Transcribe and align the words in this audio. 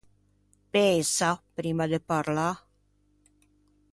Pensa 0.73 1.29
primma 1.57 1.85
de 1.93 1.99
parlâ. 2.09 2.49